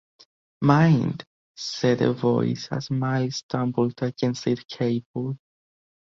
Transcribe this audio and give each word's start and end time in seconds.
“Mind!” 0.63 1.25
said 1.55 2.01
a 2.01 2.11
voice, 2.11 2.67
as 2.71 2.89
Myles 2.89 3.35
stumbled 3.35 4.01
against 4.01 4.47
a 4.47 4.55
cable. 4.67 5.37